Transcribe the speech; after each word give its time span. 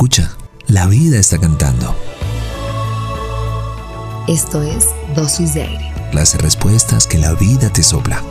Escucha, 0.00 0.30
la 0.66 0.86
vida 0.86 1.18
está 1.18 1.36
cantando. 1.36 1.94
Esto 4.28 4.62
es 4.62 4.88
Dosis 5.14 5.52
de 5.52 5.64
Aire. 5.64 5.92
Las 6.14 6.40
respuestas 6.40 7.06
que 7.06 7.18
la 7.18 7.34
vida 7.34 7.70
te 7.70 7.82
sopla. 7.82 8.22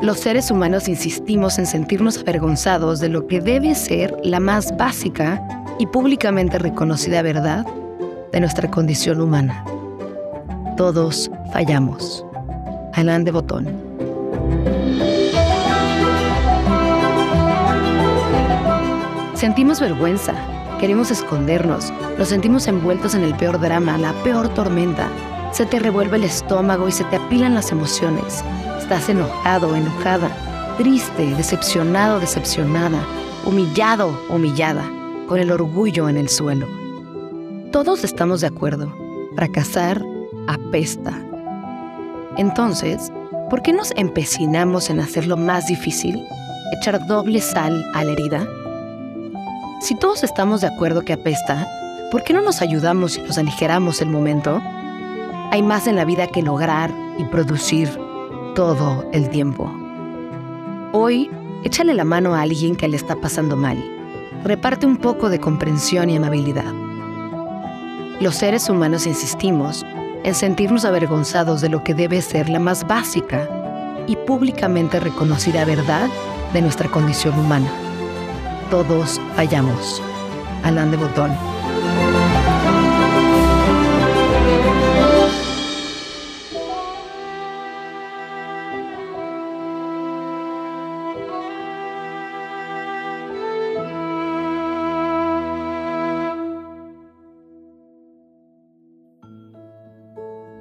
Los 0.00 0.20
seres 0.20 0.52
humanos 0.52 0.88
insistimos 0.88 1.58
en 1.58 1.66
sentirnos 1.66 2.18
avergonzados 2.18 3.00
de 3.00 3.08
lo 3.08 3.26
que 3.26 3.40
debe 3.40 3.74
ser 3.74 4.16
la 4.22 4.38
más 4.38 4.76
básica 4.76 5.44
y 5.80 5.88
públicamente 5.88 6.60
reconocida 6.60 7.20
verdad 7.22 7.66
de 8.32 8.40
nuestra 8.40 8.70
condición 8.70 9.20
humana. 9.20 9.64
Todos 10.76 11.30
fallamos. 11.52 12.24
Alain 12.94 13.24
de 13.24 13.30
Botón. 13.30 13.66
Sentimos 19.34 19.80
vergüenza, 19.80 20.34
queremos 20.80 21.12
escondernos, 21.12 21.92
nos 22.18 22.28
sentimos 22.28 22.66
envueltos 22.66 23.14
en 23.14 23.22
el 23.22 23.36
peor 23.36 23.60
drama, 23.60 23.96
la 23.96 24.12
peor 24.24 24.48
tormenta. 24.48 25.08
Se 25.52 25.64
te 25.64 25.78
revuelve 25.78 26.16
el 26.16 26.24
estómago 26.24 26.88
y 26.88 26.92
se 26.92 27.04
te 27.04 27.16
apilan 27.16 27.54
las 27.54 27.70
emociones. 27.70 28.44
Estás 28.78 29.08
enojado, 29.08 29.76
enojada, 29.76 30.28
triste, 30.76 31.34
decepcionado, 31.36 32.18
decepcionada, 32.18 32.98
humillado, 33.46 34.10
humillada, 34.28 34.82
con 35.28 35.38
el 35.38 35.52
orgullo 35.52 36.08
en 36.08 36.16
el 36.16 36.28
suelo. 36.28 36.87
Todos 37.72 38.02
estamos 38.02 38.40
de 38.40 38.46
acuerdo. 38.46 38.90
Fracasar 39.36 40.02
apesta. 40.46 41.12
Entonces, 42.38 43.12
¿por 43.50 43.60
qué 43.60 43.74
nos 43.74 43.92
empecinamos 43.96 44.88
en 44.88 45.00
hacerlo 45.00 45.36
más 45.36 45.66
difícil? 45.66 46.18
¿Echar 46.72 47.06
doble 47.06 47.42
sal 47.42 47.84
a 47.92 48.04
la 48.04 48.12
herida? 48.12 48.48
Si 49.82 49.94
todos 49.96 50.24
estamos 50.24 50.62
de 50.62 50.68
acuerdo 50.68 51.02
que 51.02 51.12
apesta, 51.12 51.68
¿por 52.10 52.24
qué 52.24 52.32
no 52.32 52.40
nos 52.40 52.62
ayudamos 52.62 53.18
y 53.18 53.20
nos 53.20 53.36
aligeramos 53.36 54.00
el 54.00 54.08
momento? 54.08 54.62
Hay 55.50 55.62
más 55.62 55.86
en 55.86 55.96
la 55.96 56.06
vida 56.06 56.26
que 56.26 56.42
lograr 56.42 56.90
y 57.18 57.24
producir 57.24 57.90
todo 58.54 59.04
el 59.12 59.28
tiempo. 59.28 59.70
Hoy, 60.92 61.30
échale 61.64 61.92
la 61.92 62.04
mano 62.04 62.34
a 62.34 62.40
alguien 62.40 62.76
que 62.76 62.88
le 62.88 62.96
está 62.96 63.14
pasando 63.16 63.56
mal. 63.56 63.78
Reparte 64.42 64.86
un 64.86 64.96
poco 64.96 65.28
de 65.28 65.38
comprensión 65.38 66.08
y 66.08 66.16
amabilidad. 66.16 66.87
Los 68.20 68.34
seres 68.34 68.68
humanos 68.68 69.06
insistimos 69.06 69.86
en 70.24 70.34
sentirnos 70.34 70.84
avergonzados 70.84 71.60
de 71.60 71.68
lo 71.68 71.84
que 71.84 71.94
debe 71.94 72.20
ser 72.20 72.48
la 72.48 72.58
más 72.58 72.84
básica 72.84 73.48
y 74.08 74.16
públicamente 74.16 74.98
reconocida 74.98 75.64
verdad 75.64 76.08
de 76.52 76.60
nuestra 76.60 76.88
condición 76.88 77.38
humana. 77.38 77.70
Todos 78.70 79.20
fallamos. 79.36 80.02
Alain 80.64 80.90
de 80.90 80.96
Botón. 80.96 81.57